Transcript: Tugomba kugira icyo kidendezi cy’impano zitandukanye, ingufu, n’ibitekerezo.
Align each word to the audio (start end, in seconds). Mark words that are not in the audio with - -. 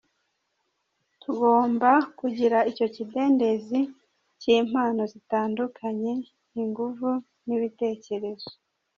Tugomba 1.21 1.89
kugira 2.19 2.57
icyo 2.71 2.87
kidendezi 2.95 3.79
cy’impano 4.39 5.01
zitandukanye, 5.13 6.13
ingufu, 6.61 7.09
n’ibitekerezo. 7.47 8.47